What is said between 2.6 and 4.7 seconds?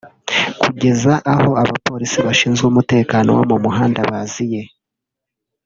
umutekano wo mu muhanda baziye